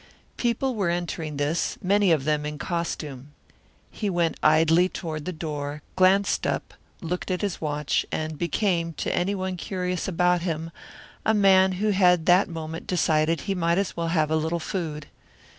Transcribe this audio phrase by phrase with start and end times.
[0.35, 3.33] People were entering this, many of them in costume.
[3.91, 9.13] He went idly toward the door, glanced up, looked at his watch, and became, to
[9.13, 10.71] any one curious about him,
[11.23, 15.05] a man who had that moment decided he might as well have a little food.